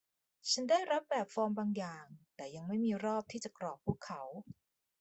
[0.51, 2.05] ฉันได้รับแบบฟอร์มบางอย่าง
[2.35, 4.21] แต่ยังไม่มีรอบที่จะกรอกพวกเขา